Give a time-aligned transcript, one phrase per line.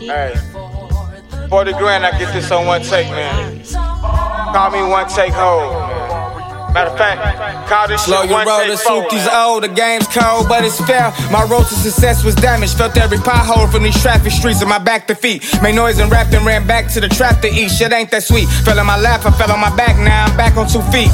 [0.00, 0.34] Hey,
[1.50, 3.62] 40 grand, I get this on one take, man.
[3.64, 6.72] Call me one take hold, man.
[6.72, 9.28] Matter of fact, call this Slow shit your one take suit forward.
[9.34, 9.62] old.
[9.64, 11.12] The game's cold, but it's fair.
[11.30, 12.78] My road to success was damaged.
[12.78, 15.44] Felt every pothole from these traffic streets of my back to feet.
[15.62, 17.68] Made noise and rapped and ran back to the trap to eat.
[17.70, 18.48] Shit ain't that sweet.
[18.64, 19.98] Fell on my lap, I fell on my back.
[19.98, 21.10] Now I'm back on two feet.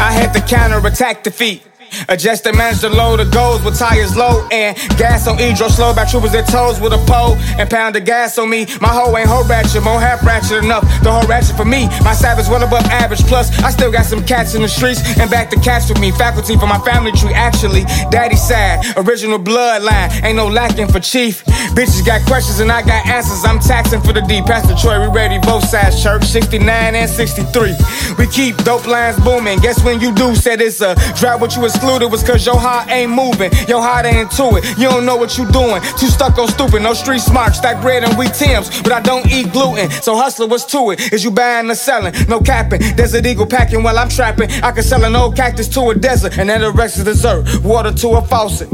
[0.00, 1.62] I had to counter attack defeat.
[2.08, 5.54] Adjust and manage the load of goals with tires low and gas on E.
[5.54, 8.66] Drove slow by troopers at toes with a pole and pound of gas on me.
[8.80, 10.82] My hoe ain't whole ratchet, more half ratchet enough.
[11.02, 11.88] The whole ratchet for me.
[12.02, 13.24] My savage well above average.
[13.26, 16.10] Plus, I still got some cats in the streets and back to catch with me.
[16.12, 17.84] Faculty for my family tree, actually.
[18.10, 20.10] Daddy side, original bloodline.
[20.22, 21.44] Ain't no lacking for chief.
[21.74, 23.44] Bitches got questions and I got answers.
[23.44, 24.42] I'm taxing for the D.
[24.42, 26.24] Pastor Troy, we ready both sides, church.
[26.24, 27.74] 69 and 63.
[28.18, 29.58] We keep dope lines booming.
[29.60, 31.64] Guess when you do said it's a drop what you
[31.94, 33.50] excluded was cause your heart ain't moving.
[33.68, 34.64] Your heart ain't into it.
[34.78, 35.80] You don't know what you doing.
[35.98, 36.82] Too stuck on stupid.
[36.82, 37.54] No street smart.
[37.54, 38.82] Stack bread and wheat Tim's.
[38.82, 39.90] But I don't eat gluten.
[39.90, 41.12] So hustler, what's to it?
[41.12, 42.14] Is you buying or selling?
[42.28, 42.80] No capping.
[42.96, 44.50] Desert eagle packing while I'm trapping.
[44.62, 46.38] I can sell an old cactus to a desert.
[46.38, 47.62] And then the rest is dessert.
[47.62, 48.68] Water to a faucet.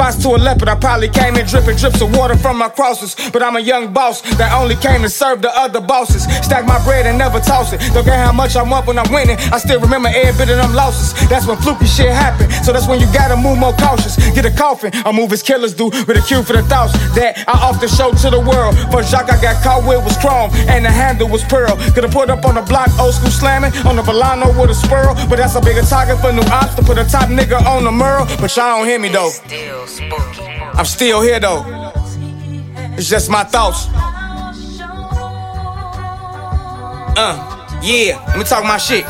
[0.00, 3.14] Spots to a leopard, I probably came in dripping drips of water from my crosses.
[3.34, 6.24] But I'm a young boss that only came to serve the other bosses.
[6.40, 7.82] Stack my bread and never toss it.
[7.92, 9.36] Don't care how much I'm up when I'm winning.
[9.52, 11.12] I still remember every bit of them losses.
[11.28, 12.50] That's when fluky shit happen.
[12.64, 14.16] So that's when you gotta move more cautious.
[14.32, 15.90] Get a coffin, I move as killers do.
[16.08, 18.80] With a cue for the thoughts that I often show to the world.
[18.90, 21.76] First jock I got caught with was chrome, and the handle was pearl.
[21.92, 23.76] Could've put up on the block, old school slamming.
[23.84, 25.12] On the Volano with a swirl.
[25.28, 27.92] But that's a bigger target for new ops to put a top nigga on the
[27.92, 28.24] mural.
[28.40, 29.28] But y'all don't hear me though.
[29.28, 29.89] Still.
[29.98, 31.64] I'm still here though.
[32.96, 33.86] It's just my thoughts.
[37.16, 39.04] Uh, yeah, let me talk my shit.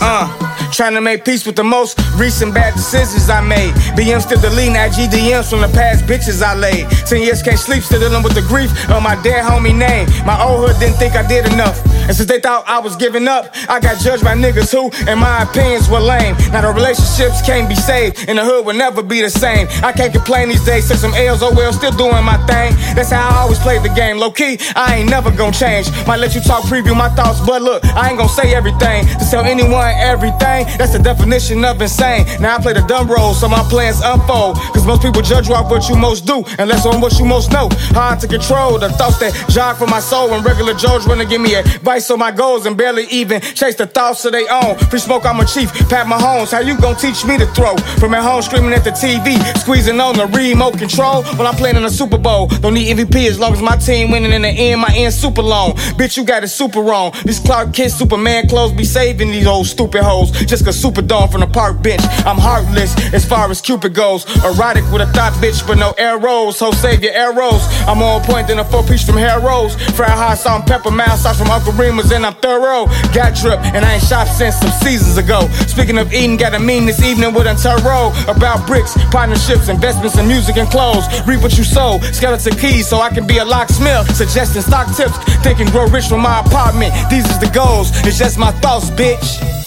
[0.00, 3.72] Uh, trying to make peace with the most recent bad decisions I made.
[3.96, 6.88] BM still deleting IG DMs from the past bitches I laid.
[7.06, 10.08] Ten years can't sleep, still dealing with the grief of my dead homie name.
[10.24, 11.80] My old hood didn't think I did enough.
[12.08, 15.18] And since they thought I was giving up, I got judged by niggas who, in
[15.18, 16.36] my opinions, were lame.
[16.52, 19.68] Now the relationships can't be saved, and the hood will never be the same.
[19.82, 22.72] I can't complain these days, since some L's, oh well, still doing my thing.
[22.96, 24.16] That's how I always played the game.
[24.18, 25.90] Low key, I ain't never gonna change.
[26.06, 29.04] Might let you talk, preview my thoughts, but look, I ain't gonna say everything.
[29.18, 32.26] To tell anyone everything, that's the definition of insane.
[32.40, 34.56] Now I play the dumb role, so my plans unfold.
[34.74, 37.24] Cause most people judge you off what you most do, and less on what you
[37.24, 37.68] most know.
[37.94, 41.40] Hard to control the thoughts that jog from my soul when regular Joes wanna give
[41.40, 44.76] me advice on my goals and barely even chase the thoughts of they own.
[44.90, 45.72] Free smoke, I'm a chief.
[45.88, 47.76] Pat Mahomes, how you gonna teach me to throw?
[47.98, 51.76] From at home screaming at the TV, squeezing on the remote control while I'm playing
[51.76, 52.46] in the Super Bowl.
[52.46, 55.42] Don't need MVP as long as my team winning in the end, my end super
[55.42, 55.72] long.
[55.98, 57.12] Bitch, you got it super wrong.
[57.24, 60.30] This Clark Kent Superman clothes be saving these old stupid hoes.
[60.48, 62.00] Just a super Superdome from the park bench.
[62.24, 64.24] I'm heartless as far as Cupid goes.
[64.42, 66.56] Erotic with a thought bitch, but no arrows.
[66.56, 67.62] So save your arrows.
[67.86, 69.76] I'm on point than a four piece from Harold's.
[69.92, 72.86] Fried hot salt and pepper, mild sauce from Uncle Remus, and I'm thorough.
[73.12, 75.46] Got drip, and I ain't shop since some seasons ago.
[75.68, 80.26] Speaking of eating, got a mean this evening with Antero about bricks, partnerships, investments in
[80.26, 81.04] music and clothes.
[81.26, 84.16] Reap what you sow, skeleton keys, so I can be a locksmith.
[84.16, 86.94] Suggesting stock tips, thinking grow rich from my apartment.
[87.10, 89.57] These is the goals, it's just my thoughts, bitch.